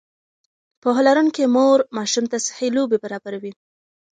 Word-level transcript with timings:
پوهه 0.81 1.01
لرونکې 1.07 1.43
مور 1.55 1.77
ماشوم 1.97 2.25
ته 2.31 2.37
صحي 2.47 2.67
لوبې 2.77 2.97
برابروي. 3.03 3.53